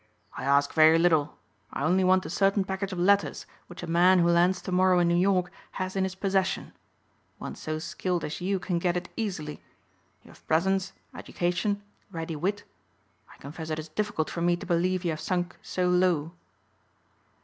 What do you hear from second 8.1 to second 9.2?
as you can get it